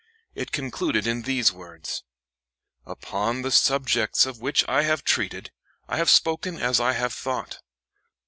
It 0.33 0.51
concluded 0.51 1.05
in 1.05 1.21
these 1.21 1.51
words: 1.53 2.01
"Upon 2.87 3.43
the 3.43 3.51
subjects 3.51 4.25
of 4.25 4.41
which 4.41 4.67
I 4.67 4.81
have 4.81 5.03
treated, 5.03 5.51
I 5.87 5.97
have 5.97 6.09
spoken 6.09 6.57
as 6.57 6.79
I 6.79 6.93
have 6.93 7.13
thought. 7.13 7.59